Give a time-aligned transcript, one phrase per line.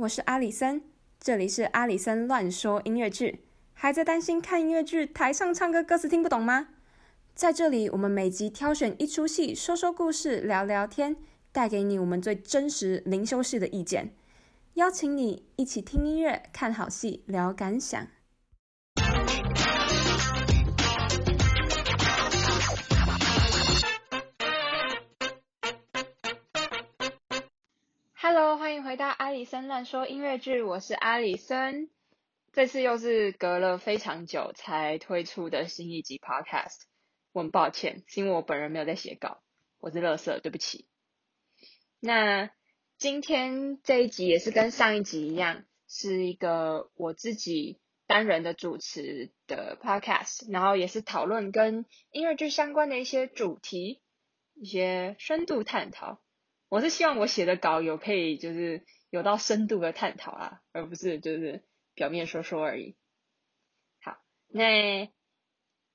[0.00, 0.80] 我是阿里森，
[1.18, 3.40] 这里是阿里森乱说音乐剧。
[3.74, 6.68] 还在担心看音乐剧台上唱歌歌词听不懂吗？
[7.34, 11.16] 在这里，我们每集挑选一出戏，说说故事，聊聊天，
[11.50, 14.14] 带给你我们最真实、零修饰的意见，
[14.74, 18.06] 邀请你一起听音乐、看好戏、聊感想。
[28.88, 31.90] 回到阿里森乱说音乐剧，我是阿里森。
[32.54, 36.84] 这次又是隔了非常久才推出的新一集 Podcast，
[37.32, 39.42] 我很抱歉，是因为我本人没有在写稿，
[39.78, 40.86] 我是垃圾，对不起。
[42.00, 42.48] 那
[42.96, 54.00] 今天这一集也是跟上一集一样，是一个我自己单人的主持的 Podcast，然后也是讨论跟音乐剧相关的一些主题，
[54.54, 56.22] 一些深度探讨。
[56.68, 62.94] 我是希望我写的稿有可以就是有到深度的探讨啊，而不是就是表面说说而已。
[64.00, 65.10] 好，那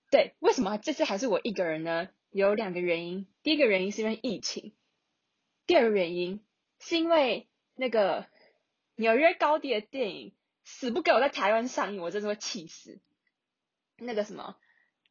[0.09, 2.09] 对，为什么这次还是我一个人呢？
[2.31, 3.27] 有两个原因。
[3.43, 4.73] 第一个原因是因为疫情，
[5.67, 6.43] 第二个原因
[6.79, 8.27] 是因为那个
[8.95, 12.99] 纽约高地的电影死不给我在台湾上映，我真是会气死。
[13.97, 14.57] 那个什么，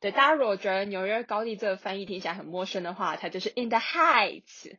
[0.01, 4.77] 对，大家如果觉得纽约高地这个翻译听起来很陌生的话，它就是 In the Heights。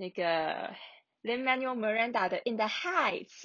[0.00, 0.74] 那个
[1.22, 3.44] Lin-Manuel Miranda 的《In the Heights》，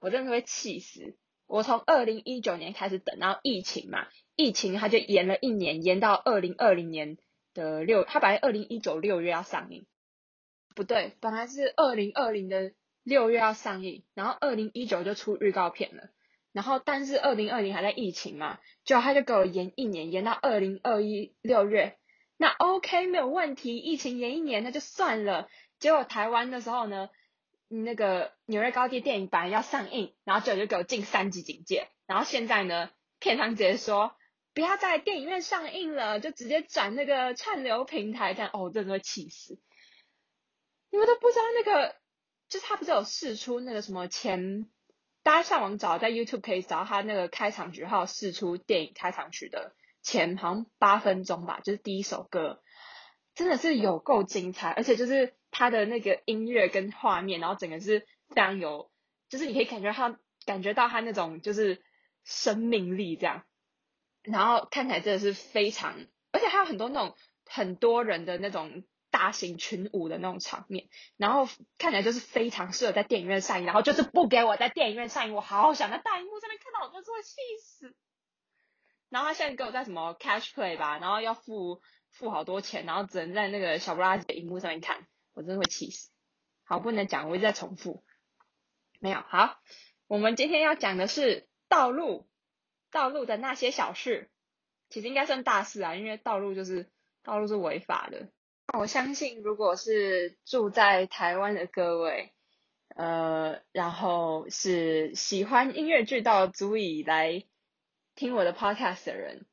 [0.00, 1.16] 我真的会气死！
[1.46, 7.18] 我从二零一九年开始等，然后疫情嘛，疫情他就延了一年，延到二零二零年
[7.54, 9.86] 的六，他本来二零一九六月要上映，
[10.74, 12.72] 不对，本来是二零二零的
[13.04, 16.10] 六月要上映，然后二零一九就出预告片了，
[16.50, 21.96] 然后但是二零二零还在疫情嘛，就他就给我延一年，延到二零二一六月。
[22.40, 25.50] 那 OK 没有问题，疫情延一年那就算了。
[25.78, 27.10] 结果台湾的时候呢，
[27.68, 31.88] 那个纽约高地电影本来要上映，然后就就给我进三级警戒。
[32.06, 34.16] 然后现在呢，片商直接说
[34.54, 38.32] 不要在电影院上映了，就直接转那个串流平台。
[38.32, 39.58] 这样哦，真的会气死！
[40.90, 41.94] 你们都不知道那个，
[42.48, 44.66] 就是他不是有试出那个什么前，
[45.22, 49.74] 大家上网找，在 YouTube 可以找他那个开场曲号试出电影开场曲的。
[50.02, 52.62] 前好像八分钟吧，就是第一首歌，
[53.34, 58.90] 真的是有够精彩，而且就是它的那个音乐跟画面，然后整个是非常有，
[59.28, 61.82] 就是你可以感觉它感觉到它那种就是
[62.24, 63.44] 生命力这样，
[64.22, 65.96] 然后看起来真的是非常，
[66.32, 67.16] 而且还有很多那种
[67.46, 77.94] 很多人的那种大型群舞的那种场面，然后看起来就是非常适合在电影院上映，然后就是不给我在电影院上映，我好想在大荧幕上面看到，我就是会气死。
[79.10, 81.82] 然后他现在给我在什么 Cash Play 吧，然后要付
[82.12, 86.10] 付好多钱，然后只能在那个小不拉几的荧幕上面看，我真的会气死。
[86.64, 88.04] 好，不能讲，我一直在重复。
[89.00, 89.58] 没有，好，
[90.06, 92.28] 我们今天要讲的是道路，
[92.92, 94.30] 道路的那些小事，
[94.88, 96.88] 其实应该算大事啊，因为道路就是
[97.24, 98.28] 道路是违法的。
[98.78, 102.32] 我相信，如果是住在台湾的各位，
[102.94, 107.44] 呃，然后是喜欢音乐剧到足以来。
[108.20, 109.46] 听我的 podcast 的人，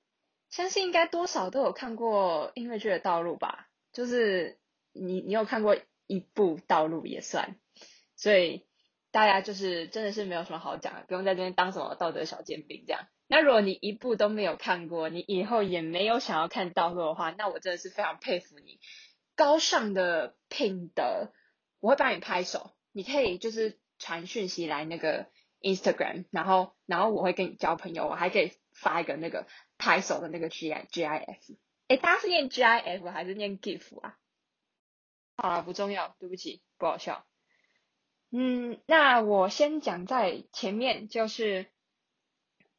[0.49, 3.69] 相信应该多少都有看过音乐剧的道路吧？
[3.93, 4.59] 就是
[4.91, 7.55] 你，你有看过一部道路也算，
[8.17, 8.65] 所以
[9.09, 13.07] 大家就是真的是没有什么好讲的，不用在这边当什么道德小尖兵这样。
[13.27, 18.81] 那如果你一部都没有看过，你以后也没有想要看道路的话，那我真的是非常佩服你
[19.37, 21.31] 高尚的品德，
[21.79, 25.27] 我会帮你拍手，你可以就是传讯息来那个。
[25.75, 29.47] Instagram，然后，然后我会跟你交朋友，我还可以发一个那个
[29.77, 31.53] 拍手的那个 G I G I F。
[31.89, 34.17] 诶，大家是念 G I F 还是念 GIF 啊？
[35.35, 37.25] 好了，不重要，对不起，不好笑。
[38.31, 41.67] 嗯，那我先讲在前面，就是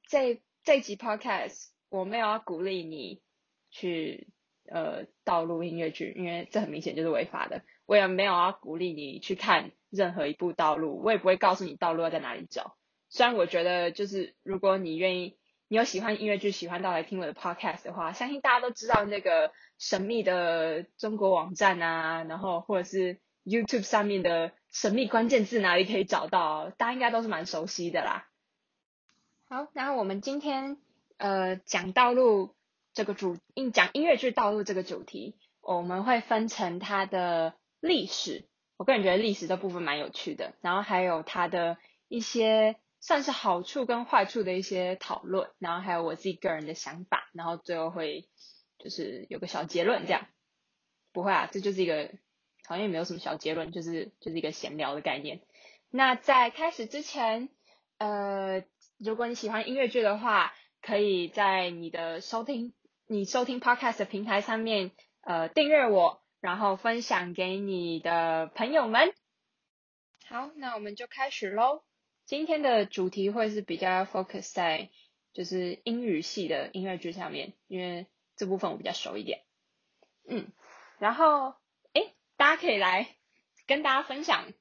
[0.09, 3.23] 这这集 Podcast 我没有要鼓励你
[3.71, 4.29] 去
[4.67, 7.63] 呃盗录音乐剧，因为这很明显就是违法的。
[7.87, 9.73] 我也没有要鼓励你去看。
[9.91, 12.77] 任何一部道路，我也不会告诉你道路要在哪里找。
[13.09, 15.37] 虽然我觉得，就是如果你愿意，
[15.69, 28.29] 你有喜欢音乐剧，喜欢到来听我的 podcast 的话，相信大家都知道那个神秘的中国网站啊，然后或者是 YouTube 上面的神秘关键字哪里可以找到，大家应该都是蛮熟悉的啦。
[29.49, 30.77] 好，然后我们今天
[31.17, 32.55] 呃讲道路
[32.93, 33.37] 这个主，
[33.73, 38.47] 讲音乐剧道路这个主题，我们会分成它的历史。
[38.77, 41.79] 我个人觉得历史这部分蛮有趣的，然后还有它的
[42.09, 48.29] 一些算是好处跟坏处的一些讨论，然后还有我自己个人的想法，然后最后会
[48.79, 50.27] 就是有个小结论这样。
[51.13, 52.13] 不会啊，这就是一个
[52.65, 55.41] 好像也没有什么小结论，就是就是一个闲聊的概念。
[55.91, 57.49] 那在开始之前，
[57.97, 58.63] 呃，
[58.99, 60.53] 如果你喜欢音乐剧的话，
[60.83, 62.75] 可以在你的收听
[63.07, 64.93] 你收听 Podcast 的平台上面，
[65.23, 69.15] 呃，订阅我，然后分享给你的朋友们。
[70.27, 71.88] 好，那我们就开始喽。
[72.29, 74.91] 今天的主题会是比较 focus 在
[75.33, 79.45] 就是英语系的音乐剧上面，因为这部分我比较熟一点。
[80.29, 80.53] 嗯，
[80.99, 81.55] 然后
[81.95, 83.17] 诶，大家可以来
[83.67, 84.53] 跟大家分享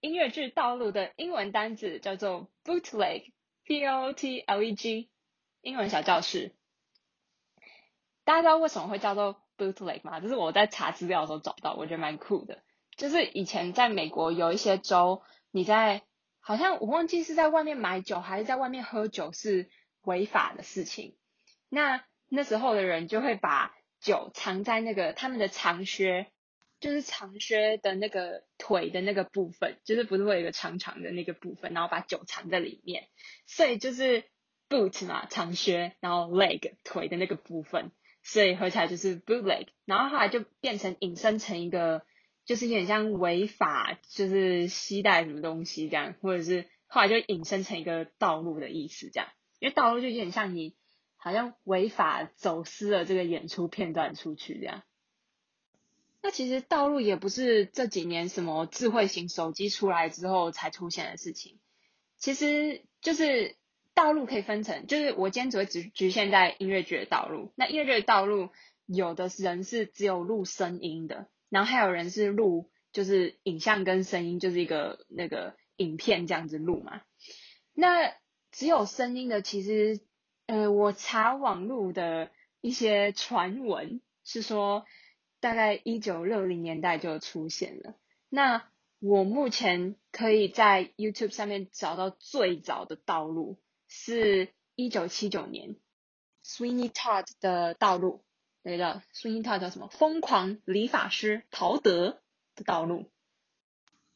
[0.00, 5.08] 音乐剧道路的英文单字，叫做 bootleg，b o t l e g，
[5.62, 6.54] 英文小教室。
[8.22, 10.20] 大家知道为什么会叫做 bootleg 吗？
[10.20, 12.62] 就是我在查资料的时候找到，我觉得蛮酷的。
[12.98, 16.02] 就是以前在美国有一些州，你在
[16.48, 19.68] 好像我忘记是在外面买酒还是在外面喝酒是
[20.00, 21.14] 违法的事情。
[21.68, 26.28] 那那时候的人就会把酒藏在那个他们的长靴，
[26.80, 33.08] 就是长靴的那个腿的那个部分，就是不是会有一个长长的那个部分，然后把酒藏在里面。
[33.44, 34.24] 所以就是
[34.70, 37.92] boot 嘛，长靴，然后 leg 腿的那个部分，
[38.22, 39.66] 所以合起来就是 bootleg。
[39.84, 42.06] 然后后来就变成引申成一个。
[42.48, 49.28] 就是有点像违法，就是携带什么东西这样，或者是后来就引申成一个道路的意思这样，
[49.58, 50.74] 因为道路就有点像你
[51.18, 54.82] 好像违法走私了这个演出片段出去这样。
[56.22, 61.58] 那其实道路也不是这几年什么智慧型手机出来之后才出现的事情，
[62.16, 63.56] 其实就是
[63.92, 68.48] 道路可以分成，就是我今天只会只局限在音乐剧的道路，那音乐剧的道路
[68.86, 71.28] 有的人是只有录声音的。
[71.48, 77.02] 然后还有人是录，就是影像跟声音，就是一个那个影片这样子录嘛。
[77.72, 78.14] 那
[78.50, 80.00] 只有声音的，其实，
[80.46, 82.30] 呃，我查网络的
[82.60, 84.84] 一些传闻是说，
[85.40, 87.94] 大概一九六零年代就出现了。
[88.28, 88.68] 那
[89.00, 95.76] 我目前可以在 YouTube 上面找到最早的道路，是一九七九年
[96.44, 98.24] Sweeney Todd 的道路。
[98.62, 99.88] 那个叫孙英套叫什么？
[99.88, 102.20] 疯狂理发师陶德
[102.54, 103.10] 的道路。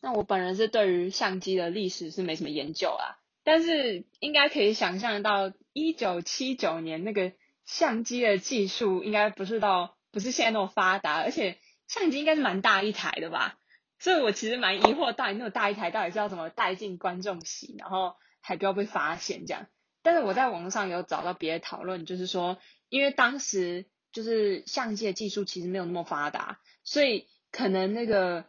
[0.00, 7.32] 那我本人是对于相机的历史是没什么研究啊，但是应该可以想象到，一九七九年那个
[7.64, 13.58] 相机的技术应该不是到不是现在那么发达，而且相机应该是蛮大一台的吧？
[14.00, 19.68] 所以我其实蛮疑惑，到底那么大一台到底是要怎么带进观众席，然后还不要被发现这样？
[20.02, 23.86] 但是我在网络上有找到别的讨论，就是说，因为当时。
[24.12, 28.44] 就是相机的技术其实没有那么发达，所以可能那个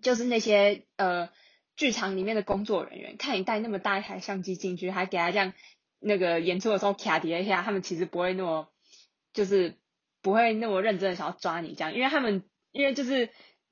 [0.00, 1.28] 就是那些呃
[1.76, 5.52] 剧场里面的工作人员看你带那么大一台相机进去，还给他这样
[5.98, 8.68] 那个演出的时候卡叠一下，他们其实不会那么
[9.34, 9.76] 就是
[10.22, 12.42] 不会那么认真的想要抓你这样，因为他们
[12.72, 13.28] 因为就是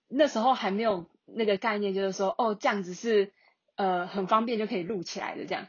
[0.08, 3.32] 那时候还没有那个概念，就是说哦这样子是
[3.76, 5.68] 呃很方便就可以录起来的这样，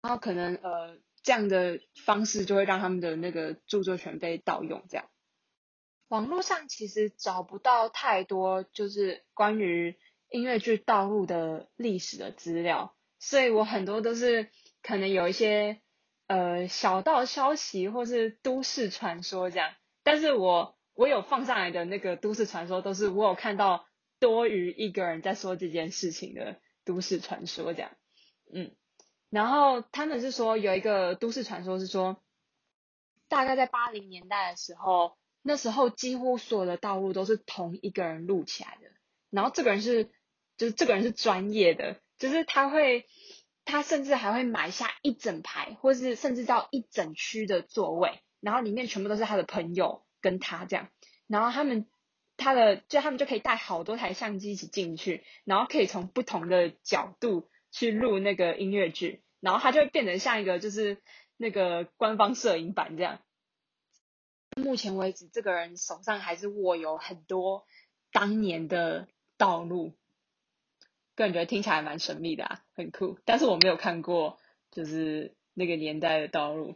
[0.00, 0.96] 然后可能呃。
[1.22, 4.84] 这样的方式就会让他们的那个著作权被盗用。
[4.88, 5.10] 这样，
[6.08, 9.98] 网络上其实找不到太多就是关于
[10.30, 14.50] 音乐剧道路的历史的资料，所以我很多都是
[14.82, 15.80] 可能有一些
[16.26, 19.72] 呃小道消息或是都市传说这样。
[20.02, 23.86] 但是我我有放上来的那个都市传说，都是我有看到
[24.18, 27.90] 多于一个人在说这件事情的都市传说这样，
[28.52, 28.74] 嗯。
[29.30, 32.20] 然后他们是说有一个都市传说是说，
[33.28, 38.90] 大概在八零年代的时候，那时候几乎所有的道路都是同一个人录起来的。
[39.30, 40.10] 然后这个人是，
[40.56, 43.06] 就是这个人是专业的，就是他会，
[43.64, 50.88] 他甚至还会买下一整排，或是甚至到一整区的座位，然后里面全部都是他的朋友跟他这样。
[51.28, 51.86] 然后他们
[52.36, 57.48] 他的就他们就可以带好多台相机一起进去，然后可以从不同的角度。
[57.70, 60.98] 去录那个音乐剧，然后它就会变成像一个就是
[61.36, 63.20] 那个官方摄影版这样。
[64.56, 67.64] 目前为止，这个人手上还是握有很多
[68.12, 69.06] 当年的
[69.38, 69.92] 道路，
[71.14, 73.18] 个人觉得听起来蛮神秘的啊，很酷。
[73.24, 74.38] 但是我没有看过，
[74.72, 76.74] 就是那个年代的道路。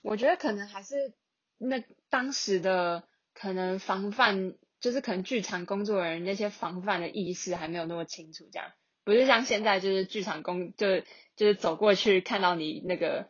[0.00, 1.12] 我觉得可能还是
[1.58, 8.72] 那当时的可能防范，就是可能剧场工作人员那些防范的意识还没有那么清楚这样。
[9.04, 11.04] 不是像现在，就是剧场工，就是
[11.34, 13.28] 就是走过去看到你那个，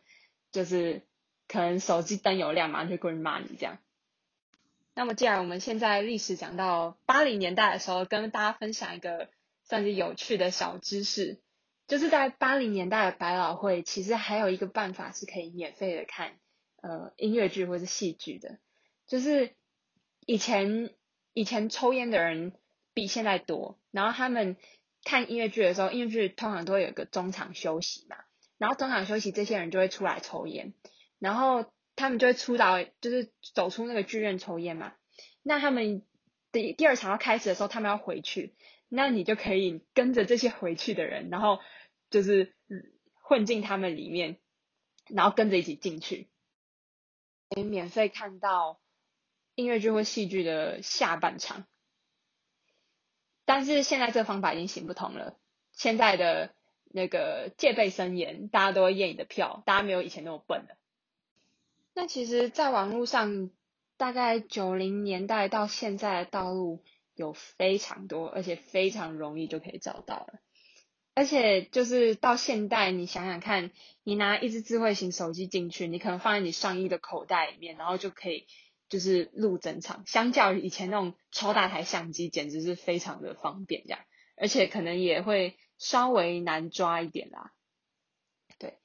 [0.51, 1.01] 就是
[1.47, 3.79] 可能手机灯有亮嘛，就过去骂你这样。
[4.93, 9.29] 那么，既然我们现在历史讲到八零年代的时候，跟大家分享一个
[9.63, 11.39] 算是有趣的小知识，
[11.87, 16.33] 就是在八零年代的百老汇，其实还有一个办法是可以免费的看
[16.81, 18.59] 呃音乐剧或是戏剧的，
[19.07, 19.55] 就是
[20.27, 20.91] 以前
[21.33, 22.53] 以前抽烟的人
[22.93, 24.55] 比现在多，然后他们。
[25.03, 28.17] 看音乐剧的时候，音乐剧通常都会有个中场休息嘛，
[28.57, 30.73] 然后中场休息，这些人就会出来抽烟，
[31.19, 34.93] 然后他们就会出到，就是走出那个剧院抽烟嘛。
[35.41, 36.03] 那他们
[36.51, 38.55] 第第二场要开始的时候，他们要回去，
[38.87, 41.59] 那你就可以跟着这些回去的人，然后
[42.09, 42.55] 就是
[43.21, 44.37] 混进他们里面，
[45.09, 46.29] 然后跟着一起进去，
[47.49, 48.79] 可以免费看到
[49.55, 51.65] 音乐剧或戏剧的下半场。
[53.45, 55.37] 但是现在这个方法已经行不通了，
[55.73, 56.53] 现在的
[56.85, 60.77] 那个戒备森严，大家都会验你的票，大家没有以前那么笨了。
[61.93, 63.49] 那其实，在网络上，
[63.97, 66.83] 大概九零年代到现在的道路
[67.15, 70.39] 有非常多，而且非常容易就可以找到了。
[71.15, 73.71] 而且就是到现代，你想想看，
[74.03, 78.47] 你拿一支智慧型手机进去，你可能放在你上衣的口袋里面，然后就可以。
[78.93, 83.99] 就是录整场，相较于以前那种超大台相机，简直是非常的方便这样，
[84.37, 87.53] 而且可能也会稍微难抓一点啦。
[88.59, 88.75] 对，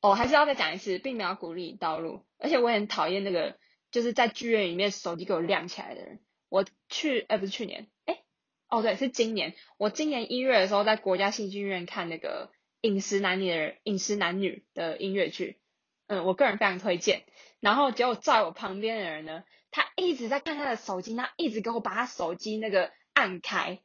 [0.00, 3.58] 哦，还是要再讲一次，并没有鼓励你盗录，而且我也很讨厌那个
[3.90, 6.20] 就是在剧院里面手机给我亮起来的人。
[6.48, 8.22] 我去，哎，不是去年，哎，
[8.68, 12.52] 哦对，是今年，我今年一月的时候在国家戏剧院看那个
[12.88, 15.59] 《饮食男女》的《饮食男女》的音乐剧。
[16.10, 17.22] 嗯，我个人非常推荐。
[17.60, 23.78] 然后结果在我旁边的人呢，他一直在看他的手机，他一直给我把他手机那个按开。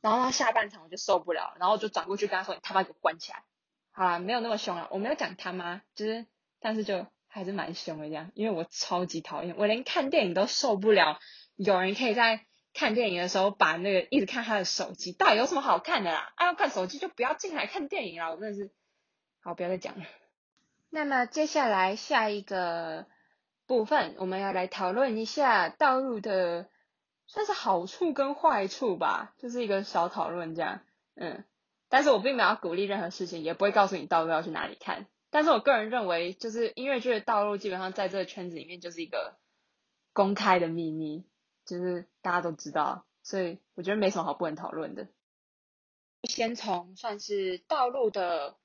[0.00, 3.44] 然后他下半场我就受不了，然后我就转过去跟他说：“你他妈给我关起来！”
[3.92, 6.26] 好啦，没有那么凶了，我没有讲他妈，就是
[6.60, 11.20] 但是就还是蛮凶的这样，因为我超级讨厌，我连看电影都受不了，
[11.54, 12.44] 有人可以在
[12.74, 16.32] 看电影的时候把那个一直看他的手机，到底有什么好看的啦？
[16.34, 18.72] 啊，要看手机就不要进来看电影啦，我真的是，
[19.40, 20.04] 好，不要再讲了。
[20.90, 23.06] 那么接下来下一个
[23.66, 26.70] 部分，我们要来讨论一下道路的
[27.26, 30.80] 算是好处跟坏处吧，就是一个小讨论这样，
[31.14, 31.44] 嗯，
[31.90, 39.36] 但是我并没有鼓励任何事情，也不会告诉你道路要去哪里看，但是我个人认为，就是音乐剧的道路基本上在这个圈子里面就是一个
[40.14, 41.26] 公开的秘密，
[41.66, 45.06] 就是大家都知道，所以我觉得没什么好不能讨论的。
[46.22, 48.56] 先从算是道路的。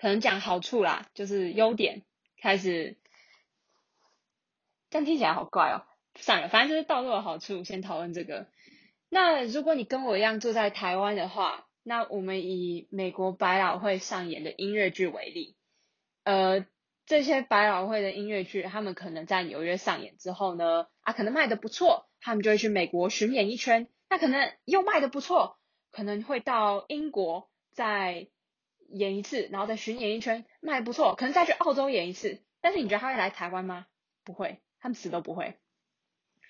[0.00, 2.04] 可能讲好处啦，就是优点
[2.40, 2.96] 开始，
[4.88, 5.84] 但听起来好怪哦。
[6.14, 8.46] 算了，反正就是盗录的好处，先讨论这个。
[9.10, 15.54] 那如果你跟我一样住在台湾的话，那我们以美国百老汇上演的音乐剧为例，
[16.24, 16.64] 呃，
[17.04, 25.58] 这些百老汇的音乐剧，他们可能在纽约上演之后呢，啊，可能卖得不错，他们就会去美国巡演一圈，那可能又卖得不错，
[25.92, 28.28] 可能会到英国在。
[28.90, 31.14] 演一次，然后再巡演一圈，那还不错。
[31.14, 33.86] 可能再去澳洲演一次，但是你觉得他会来台湾吗？
[34.24, 35.58] 不会，他们死都不会。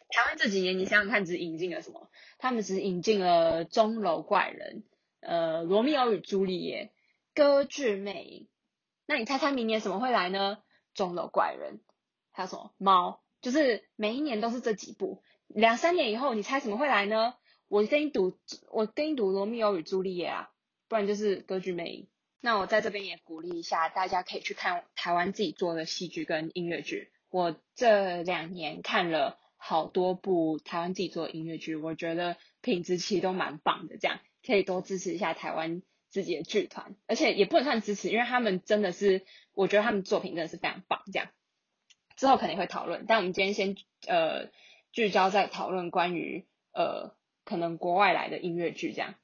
[0.08, 2.10] 台湾这几年，你想想看，只引进了什么？
[2.38, 4.84] 他们只引进了钟楼怪人、
[5.20, 6.92] 呃，罗密欧与朱丽叶、
[7.34, 8.48] 歌剧魅影。
[9.06, 10.58] 那你猜猜明年什么会来呢？
[10.94, 11.80] 钟楼怪人，
[12.32, 13.20] 还有什么猫？
[13.40, 15.22] 就是每一年都是这几部。
[15.46, 17.34] 两三年以后，你猜什么会来呢？
[17.68, 18.36] 我跟你赌，
[18.70, 20.50] 我跟你赌罗密欧与朱丽叶啊，
[20.88, 22.08] 不然就是歌剧魅影。
[22.42, 27.10] 那我在这边也鼓励一下，大家可以去看台湾自己做的戏剧跟音乐剧。
[27.28, 33.98] 我这两年看了好多部台湾自己做的音乐剧，我觉得品质其实都蛮棒的。
[33.98, 41.02] 这样可以多支持一下台湾自己的剧团，而且也不能算支持，因为他们真的是，我觉得他们作品真的是非常棒。
[41.12, 41.28] 这样
[42.16, 44.50] 之后肯定会讨论，但我们今天先呃
[44.92, 49.14] 聚焦在讨论关于呃可能国外来的音乐剧这样。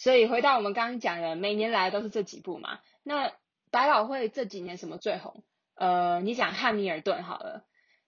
[0.00, 2.80] 所以回到我们刚刚讲的，每年来都是这几部嘛。
[3.02, 3.34] 那
[3.70, 5.44] 百老汇这几年什么最红？
[5.74, 7.66] 呃，你讲汉密尔顿好了。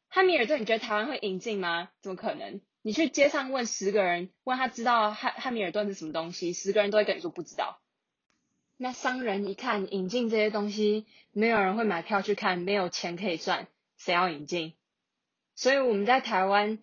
[0.08, 1.90] 汉密尔顿，你觉得台湾会引进吗？
[2.00, 2.62] 怎么可能？
[2.80, 7.78] 你去街上问十个人，问他知道汉汉密尔顿是什么东西，十个人都会跟你说不知道。
[8.78, 13.66] 那商人一看引进这些东西，没有人会买票去看，没有钱可以赚，
[13.98, 14.72] 谁要引进？
[15.54, 16.78] 所以我们在台湾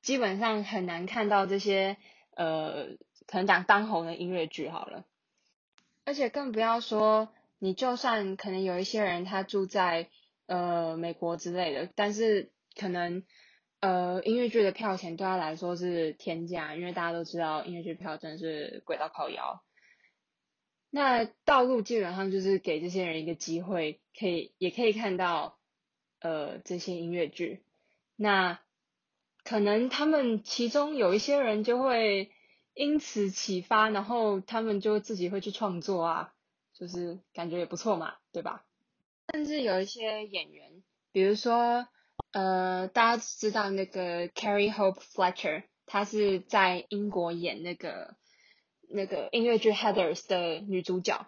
[0.00, 1.98] 基本上很难看到这些
[2.34, 2.96] 呃。
[3.26, 5.04] 可能讲当红的音乐剧好了，
[6.04, 7.28] 而且更不要说
[7.58, 10.08] 你就算可能有一些人他住在
[10.46, 13.24] 呃美国之类的，但是可能
[13.80, 19.62] 呃音乐剧的票钱对他来说是天价，因为大家都知道音乐剧票真的是贵到靠腰。
[20.90, 25.58] 那道路基本上就是给这些人一个机会，可以也可以看到
[26.20, 27.64] 呃这些音乐剧。
[28.16, 28.60] 那
[29.42, 32.30] 可能他们其中有一些人就会。
[32.74, 36.34] 因此启发，然后他们就自己会去创作啊，
[36.72, 38.64] 就是感觉也不错嘛，对吧？
[39.32, 41.86] 甚至有一些演员，比如说，
[42.32, 48.16] 呃，大家知道那个 Carrie Hope Fletcher，她是在英国演那个
[48.88, 51.26] 那个音乐剧《Heathers》的女主角。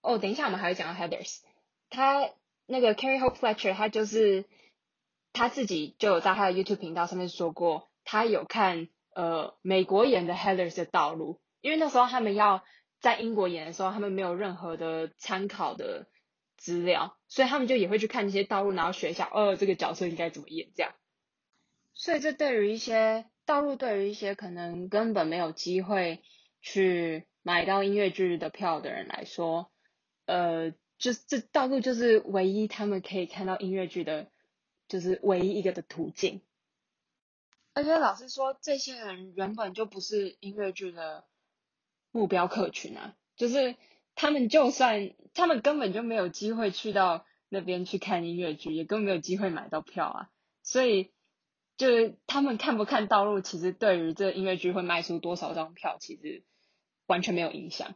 [0.00, 1.28] 哦，等一下，我们还会讲到《Heathers》。
[1.90, 2.30] 她
[2.66, 4.46] 那个 Kari Hope Fletcher，她就是
[5.32, 12.64] 她自己就有在她的 YouTube 频道上面说过，她有看呃美国演的《Heathers》的道路，因为那时候他们要
[13.00, 16.06] 在英国演的时候，他们没有任何的参考的
[16.56, 20.92] 资料，所以他们就也会去看那些道路，然后学一下，哦，这个角色应该怎么演这样。
[21.94, 26.22] 所以这对于一些道路，对于一些可能根本没有机会
[26.60, 29.70] 去买到音乐剧的票的人来说，
[30.26, 34.30] 呃，就这道路就是唯一他们可以看到音乐剧的，
[34.88, 36.40] 就是唯一一个的途径。
[37.74, 41.24] 而且老实说，这些人原本就不是音乐剧的
[42.10, 43.76] 目标客群啊，就是
[44.14, 50.30] 他们就算他们根本就没有机会去到那边去看音乐剧，也根本没有机会买到票啊，
[50.62, 51.12] 所以
[51.78, 56.44] 就是他们看不看道路，其实对于这音乐剧会卖出多少张票，其实
[57.06, 57.94] 完全没有影响。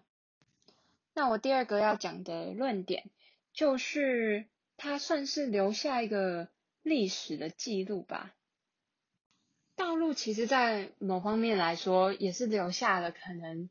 [1.12, 3.10] 那我第二个要讲的论点，
[3.52, 4.46] 就是
[4.78, 6.48] 它算是留下一个
[6.82, 8.35] 历史的记录吧。
[9.76, 13.70] 道路其实，在某方面来说，也是留下了可能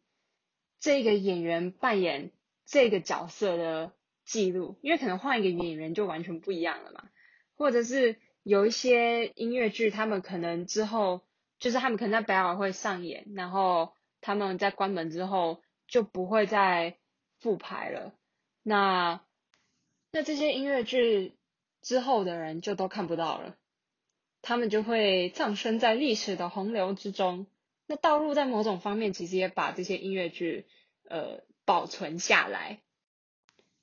[0.79, 2.31] 这个演员扮演
[2.65, 3.91] 这个角色的
[4.23, 7.09] 记录，因为可能换一个演员就完全不一样了嘛。
[7.57, 11.25] 或者是有一些音乐剧，他们可能之后，
[11.59, 16.97] 就是他们可能在百老汇上演，然后他们在关门之后就不会再。
[17.41, 18.13] 复排了，
[18.63, 19.21] 那
[20.09, 21.35] 那这些音乐剧
[21.81, 23.57] 之后的人就都看不到了，
[24.45, 27.47] 他们就会葬身在历史的洪流之中。
[27.87, 30.67] 那道路在某种方面其实也把这些音乐剧
[31.09, 32.79] 呃保存下来。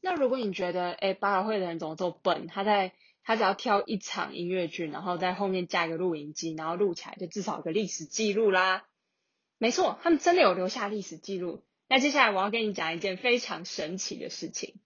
[0.01, 2.47] 那如果你觉得哎，巴老会的人怎么这么笨？
[2.47, 2.93] 他在
[3.25, 8.85] 他只要挑一场音乐剧，然后在后面加一个录音机，然后录起来就至少有个历史记录啦。
[9.59, 11.65] 没错，他们真的有留下历史记录。
[11.89, 14.77] 那接下来我要跟你讲一件非常神奇的事情，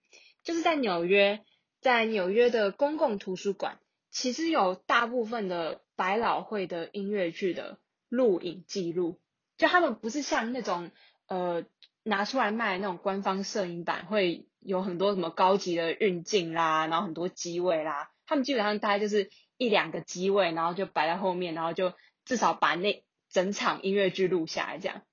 [0.43, 1.43] 就是在纽约，
[1.81, 3.79] 在纽约的公共图书馆，
[4.19, 7.77] 其实有大部分的百老汇的音乐剧的
[8.09, 9.19] 录影记录，
[9.57, 10.89] 就他们不是像那种
[11.27, 11.65] 呃
[12.01, 21.93] 拿出来卖那种官方摄影版，会有很多什么高级的运镜啦，然后很多机位啦，他们基本上大概就是一两个机位，然后就摆在后面，然后就
[22.25, 25.03] 至少把那整场音乐剧录下来这样。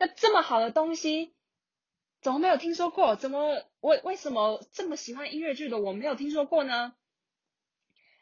[0.00, 1.32] 那这么好的东西。
[2.20, 3.14] 怎么没有听说过？
[3.14, 6.92] 怎么为为什么这么喜欢音乐剧的我没有听说过呢？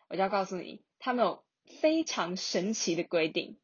[0.08, 1.44] 我就要告诉你，他们有
[1.80, 3.58] 非常神奇的规定，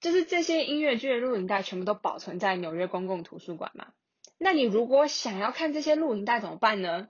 [0.00, 3.92] 就是这些音乐剧的录影带全部都保存在纽约公共图书馆嘛。
[4.38, 7.08] 那你如果想要看这些录影带怎么办呢？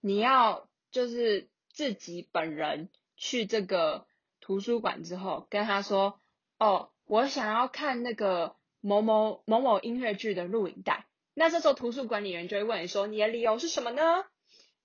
[0.00, 4.06] 你要就是自己本人去这个
[4.40, 6.20] 图书馆之后，跟他说
[6.58, 14.02] ：“哦，我想要看那个某某某某音乐剧的录影带。”那这时候图书管理员就会问你说：“你的理由是什么呢？”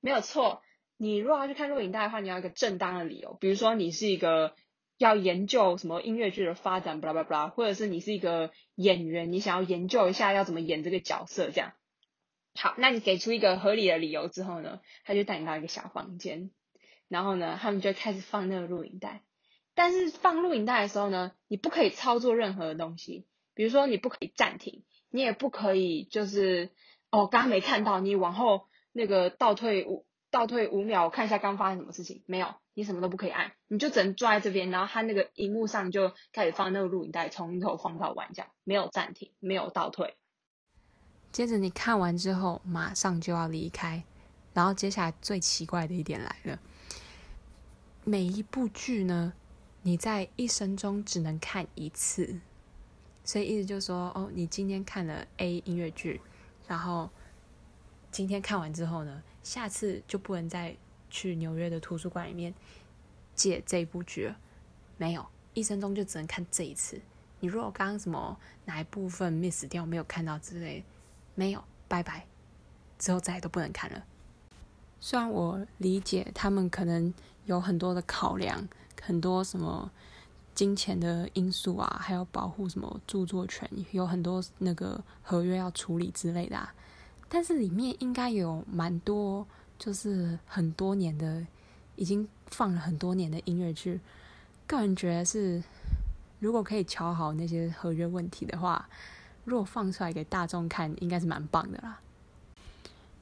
[0.01, 0.61] 没有错，
[1.01, 4.53] 你如果要去看录影带的话，你要一个正当的理由，比如说你是一个
[4.99, 11.73] 要研究什么音乐剧的发展，巴拉巴拉，或者是你是一个演员，你想要研究一下要怎么演这个角色，这样。
[12.53, 16.51] 好，那你给出一个合理的理由之后呢，他就带你到一个小房间，
[17.07, 19.23] 然后呢，他们就开始放那个录影带。
[19.73, 24.83] 但是放录影带的时候呢，你不可以操作任何的东西，比如说你不可以暂停。
[25.09, 26.69] 你也不可以，就是
[27.09, 32.23] 哦，刚刚没看到，你往后那个倒退五倒退五秒，我看一下刚发生什么事情。
[32.25, 40.15] 没有，你什么都不可以按，你就只能坐在这边，然后他那个荧幕上就开始放那个录影带，从头放到完，这样没有暂停，没有倒退。
[41.31, 44.03] 接着你看完之后，马上就要离开，
[44.53, 46.59] 然后接下来最奇怪的一点来了，
[48.05, 49.33] 每一部剧呢，
[49.81, 52.39] 你在一生中只能看一次。
[53.23, 56.19] 所以意思就是说，哦，你今天看了 A 音乐剧，
[56.67, 57.09] 然后
[58.09, 60.75] 今天看完之后呢，下次就不能再
[61.09, 62.53] 去纽约的图书馆里面
[63.35, 64.37] 借这部剧了。
[64.97, 67.01] 没有，一生中就只能看这一次。
[67.39, 70.83] 你如果刚刚什么哪一部分 miss 掉，没有看到之类，
[71.35, 72.25] 没有，拜拜，
[72.99, 74.03] 之后再也都不能看了。
[74.99, 77.13] 虽然我理解他们可能
[77.45, 78.67] 有很多的考量，
[79.01, 79.91] 很多什么。
[80.53, 86.75] 金钱的因素啊，还有保护什么著作权，有很多那个合约要处理之类的啊。
[87.33, 89.47] 但是里面应该有蛮多，
[89.79, 91.47] 就是很多年的，
[91.95, 94.01] 已经放了很多年的音乐剧。
[94.67, 95.63] 个人觉得是，
[96.39, 98.89] 如果可以瞧好那些合约问题的话，
[99.45, 102.01] 如果放出来给大众看，应该是蛮棒的啦。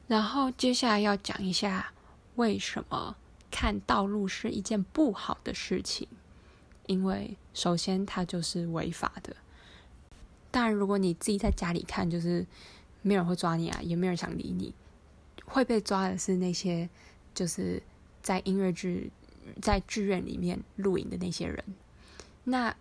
[0.07, 1.93] 然后接下来要讲一下，
[2.35, 3.15] 为什么
[3.51, 6.07] 看道路是一件不好的事情。
[6.87, 9.35] 因为首先它就是违法的，
[10.49, 12.43] 当然，如果你自己在家里看，就是
[13.01, 14.73] 没有人会抓你啊，也没有人想理你。
[15.45, 16.87] 会被抓的是那些
[17.33, 17.81] 就是
[18.21, 19.11] 在音乐剧、
[19.61, 21.63] 在剧院里面录影的那些人。
[22.43, 22.75] 那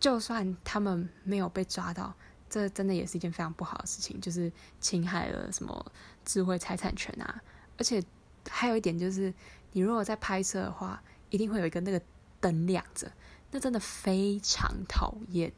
[0.00, 2.12] 就算他们没有被抓到，
[2.48, 5.92] 这真的也是一件非常不好的事情，就是侵害了什么
[6.24, 7.42] 智慧财产权啊。
[7.78, 8.02] 而且
[8.48, 9.32] 还有一点就是，
[9.72, 12.00] 你如果在拍摄的话，一定会有一个那个
[12.40, 13.12] 灯亮着，
[13.52, 15.52] 那真的非常讨厌。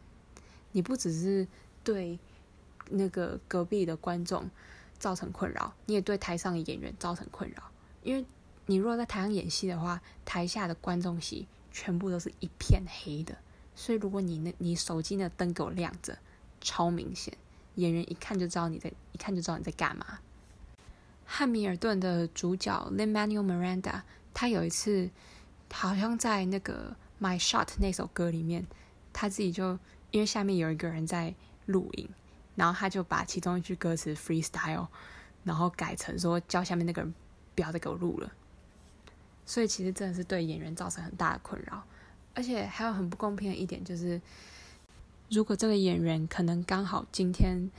[0.73, 1.47] 你不只是
[1.83, 2.19] 对
[2.93, 4.49] 那个隔壁的观众
[4.99, 7.63] 造成困扰，你也对台上的演员造成困扰。
[8.03, 8.25] 因为
[8.67, 13.37] 你如果在台上演戏的话，台下的观众席全部都是一片黑的。
[13.75, 16.19] 所以，如果你那，你手机那灯给我亮着，
[16.61, 17.37] 超明显，
[17.77, 20.19] 演员一看就知道你在，一看就知道你在干嘛。
[21.25, 24.03] 汉密尔顿的主角 Lin-Manuel Miranda，
[24.35, 25.09] 他有一次
[25.73, 28.67] 好像在那个《My Shot》那首歌里面，
[29.13, 29.79] 他自己就
[30.11, 32.09] 因为下面有一个人在录影，
[32.55, 34.87] 然后他就把其中一句歌词 freestyle，
[35.45, 37.15] 然后改成说叫下面那个人
[37.55, 38.33] 不要再给我录了。
[39.45, 41.83] 所以其实真的是对演员造成很大的困扰。
[42.35, 44.21] 而且还有很不公平的一点就是，
[45.31, 47.71] 如果这个演员可能刚好今天，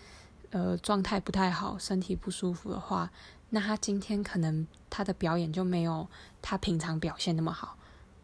[0.51, 3.09] 呃，状态不太好，身体不舒服的话，
[3.49, 6.07] 那他今天可能他的表演就没有
[6.41, 7.77] 他平常表现那么好。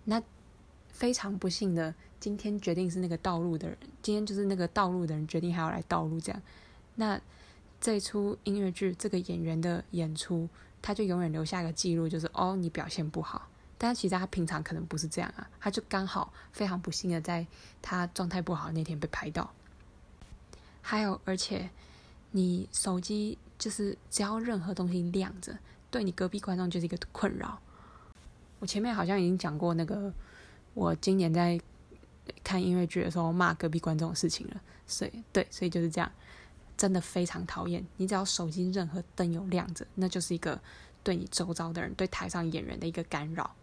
[0.04, 0.22] 那
[0.90, 6.42] 非常不幸的，今天决定是那个道路的人，今天就是那个道路的人决定还要来道路这样。
[6.96, 7.20] 那
[7.80, 10.48] 这出音乐剧这个演员的演出，
[10.82, 13.48] 他就永远留下一个记录，就是哦，你表现不好。
[13.78, 17.48] 但其实他平常可能不是这样啊，他就刚好非常不幸的在
[17.82, 19.50] 他状态不好那天被拍到。
[20.82, 21.70] 还有，而且
[22.32, 25.58] 你手机就是只要任何东西亮着，
[25.90, 27.62] 对你隔壁观众就是一个困扰。
[28.60, 30.12] 我前面好像已经讲过那个，
[30.74, 31.58] 我今年在
[32.44, 34.62] 看音乐剧的时候骂隔壁观众的事情了。
[34.86, 36.12] 所以，对，所以就是这样，
[36.76, 37.86] 真的非常讨厌。
[37.98, 40.60] 你只要手机任何灯有亮着，那就是一个
[41.04, 43.56] 对你周遭的人、对台上演员的一个干扰。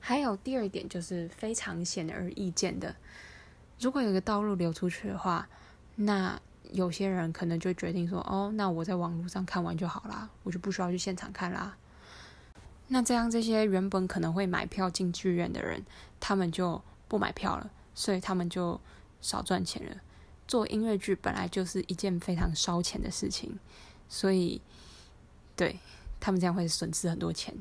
[0.00, 2.96] 还有第二点就是非常显而易见的，
[3.78, 5.48] 如果有一个道路流出去的话，
[5.96, 6.40] 那
[6.72, 11.76] 有些人可能就决定说：“哦，那我在网络上看完就好啦，我就不需要去现场看啦。”
[12.88, 15.84] 那这样这些原本可能会买票进剧院的人，
[16.18, 18.80] 他们就不买票了，所以他们就
[19.20, 19.94] 少赚钱了。
[20.48, 23.58] 做音乐剧本来就是一件非常烧钱的事情，
[24.08, 24.62] 所以
[25.54, 25.78] 对
[26.18, 27.54] 他们这样会损失很多钱。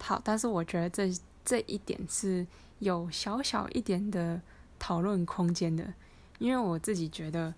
[0.00, 2.46] 好，但是我觉得这这一点是
[2.78, 4.40] 有小小一点的
[4.78, 5.92] 讨论空间的，
[6.38, 7.52] 因为我自己觉得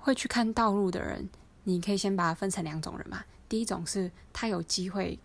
[0.00, 1.28] 会去看道路的人，
[1.62, 3.24] 你可以先把它分成两种人嘛。
[3.48, 5.16] 第一种是他有机会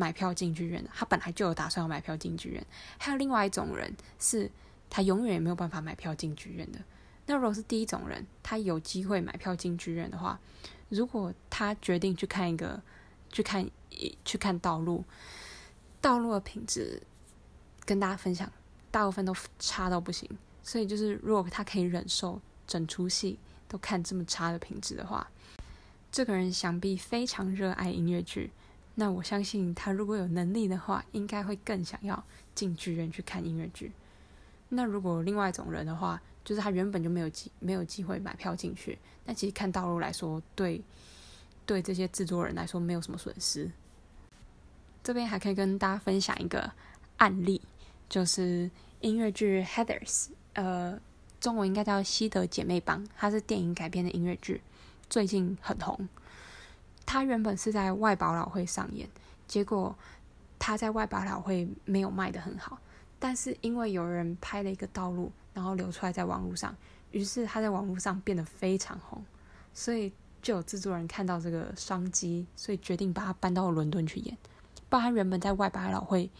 [0.00, 2.62] 买票进剧院的，他本来就有打算要买票进剧院；
[2.98, 4.50] 还有另外一种人是
[4.88, 6.78] 他永远也没有办法买票进剧院的。
[7.26, 10.40] 那如果是第一种人，他有机会买票进剧院的话，
[10.88, 12.80] 如果他决定去看一个
[13.30, 15.04] 去看一去看道路，
[16.00, 17.02] 道路的品质
[17.84, 18.50] 跟大家分享，
[18.90, 20.26] 大部分都差到不行。
[20.62, 25.30] 所以就是，如果他可以忍受整出戏都看这么差的品质的话，
[26.10, 28.50] 这个人想必非常热爱音乐剧。
[28.94, 32.22] 那我相信他如果有能力的话，应该会更想要
[32.54, 33.92] 进剧院去看音乐剧。
[34.68, 40.82] 那如果另外一种人的话，就是他原本就没有机没有机会买票进去，那其实看道路来说，对
[41.66, 43.70] 对这些制作人来说没有什么损失。
[45.02, 46.70] 这边还可以跟大家分享一个
[47.16, 47.60] 案例，
[48.08, 50.08] 就是音乐剧《Heathers》，
[50.52, 51.00] 呃，
[51.40, 54.60] 中文应该叫《西德姐妹帮》，它是电影改编的音乐剧，
[55.08, 56.08] 最近很红。
[57.12, 59.08] 他原本是在外百老会上演，
[59.48, 59.92] 结果
[60.60, 62.78] 他在外百老会没有卖得很好，
[63.18, 66.72] 但是因为有人拍了一个盗录，然后流出来在网络上，
[67.10, 69.20] 于是他在网络上变得非常红，
[69.74, 74.38] 所以就有制作人看到这个商机，所以决定把它搬到伦敦去演。
[74.88, 76.30] 不然，他原本在外百老汇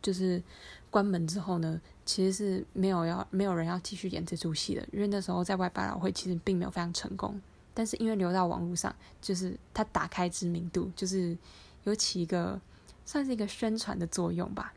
[0.00, 0.42] 就是
[0.88, 7.38] 关门之后呢，其实是没有要没有人要继续演这出戏的，因为那时候在外百老汇其实并没有非常成功。
[7.76, 11.36] 但是因为流到网络上，就是他打开知名度，就是
[11.84, 12.58] 有起一个
[13.04, 14.72] 算是一个宣传的作用吧。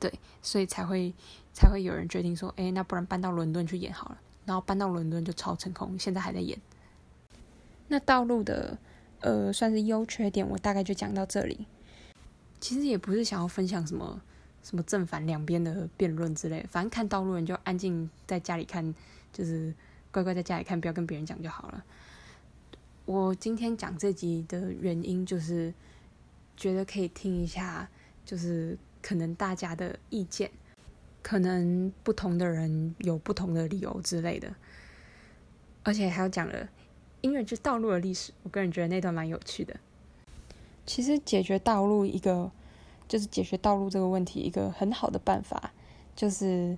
[0.00, 1.12] 对，所以才会
[1.52, 4.18] 才会有人决定说，哎，那不然搬到伦敦去演好了。
[4.46, 6.58] 然后搬到伦敦就超成功，现在还在演。
[7.88, 8.78] 那道路的
[9.20, 11.66] 呃，算是优缺点，我大概就讲到这里。
[12.58, 14.22] 其实也不是想要分享什么
[14.62, 18.94] 什么正反两边的辩论之类，反正看道路人就安静在家里看，
[19.32, 19.74] 就是
[20.12, 21.84] 乖乖在家里看，不要跟别人讲就好了。
[23.06, 25.74] 我今天讲这集的原因就是
[26.56, 27.88] 觉得可以听一下，
[28.24, 30.50] 就是可能大家的意见。
[31.22, 34.52] 可能不同的人有不同的理由之类的，
[35.84, 36.68] 而且还有讲了
[37.20, 38.32] 音乐剧道路的历史。
[38.42, 39.78] 我个人觉得那段蛮有趣的。
[40.84, 42.50] 其实解决道路一个，
[43.06, 45.72] 就是解决道路这个问题，一个很好的办法，
[46.16, 46.76] 就是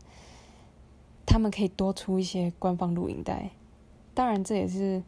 [1.27, 3.51] 他们可以多出一些官方录影带。
[4.15, 5.03] 当然，这也是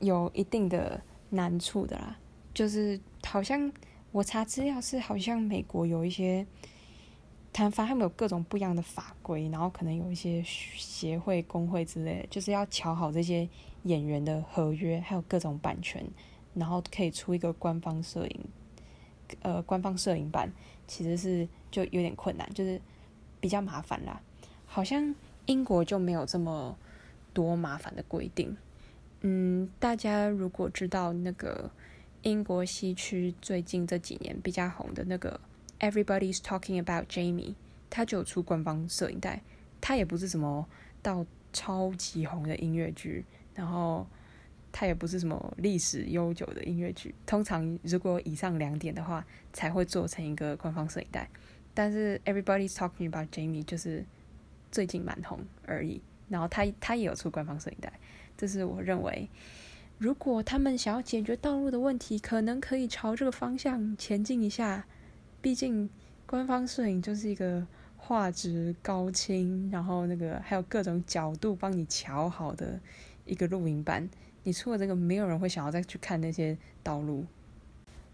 [0.00, 2.16] 有一定的难处的啦。
[2.54, 3.72] 就是好像
[4.12, 6.46] 我查资料是，好像美国有一些。
[7.52, 13.48] 谈法他们有各种不一样的法规，然后可能有一些协会、工会之类，就是要乔好这些
[13.84, 16.06] 演员的合约，还有各种版权，
[16.52, 18.40] 然后可以出一个官方摄影，
[19.40, 20.52] 呃，官方摄影版，
[20.86, 22.78] 其实是就有点困难，就是
[23.40, 24.20] 比较麻烦啦。
[24.66, 25.14] 好像
[25.46, 26.76] 英国就没有这么
[27.32, 28.56] 多麻烦的规定。
[29.22, 31.70] 嗯，大家如果知道那个
[32.22, 35.40] 英国西区最近这几年比较红的那个。
[35.78, 37.54] Everybody's talking about Jamie，
[37.90, 39.42] 他就有出官方摄影带，
[39.78, 40.66] 他也不是什么
[41.02, 44.06] 到超级红的音乐剧，然后
[44.72, 47.14] 他也不是什么历史悠久的音乐剧。
[47.26, 51.28] 通常如果以上两点的话，才会做成一个官方摄影带。
[51.74, 54.02] 但是 Everybody's talking about Jamie 就是
[54.76, 57.90] 最近蛮红而已，然后他他也有出官方摄影带，
[58.36, 59.30] 这是我认为，
[59.96, 64.84] 如果他们想要解决道路的问题，可能可以朝这个方向前进一下。
[65.40, 65.88] 毕竟，
[66.26, 72.78] 官方摄影就是一个画质高清，然后那个还有各种角度帮你调好的
[73.24, 74.06] 一个录影版。
[74.42, 77.24] 你出了这个，没有人会想要再去看那些道路。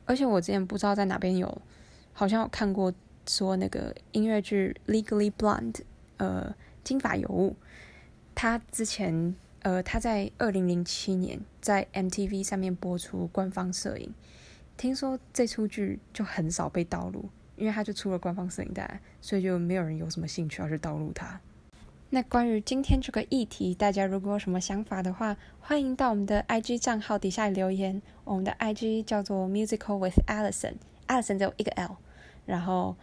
[0.05, 1.61] 而且我之前不知道在哪边有，
[2.12, 2.94] 好像有看过
[3.27, 5.72] 说那个音乐剧《Legally Blonde》
[6.16, 7.57] 呃，金发尤物，
[8.35, 14.12] 他之前呃他在二零零七年在 MTV 上面播出官方摄影。
[14.77, 21.40] 听说这出剧就很少被盗录，因为它就出了官方摄影带，所以就没有人有什么兴趣要去盗录它。
[22.09, 28.03] 那关于今天这个议题，大家如果有什么想法的话，欢迎到我们的 IG 账号底下留言。
[28.25, 31.96] 我们的 IG 叫做 Musical with Allison，Allison 只有一个 L，
[32.46, 32.96] 然后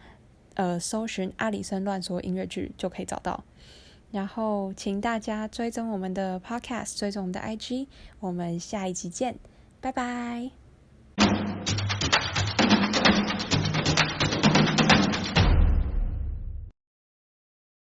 [0.54, 3.44] 呃搜寻阿里森乱说音乐剧就可以找到。
[4.10, 7.86] 然后请大家追踪我们的 Podcast，追踪我们的 IG，
[8.18, 9.36] 我们下一集见，
[9.80, 10.50] 拜拜。